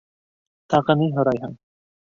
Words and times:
-Тағы 0.75 0.97
ни 1.05 1.11
һорайһың? 1.19 1.57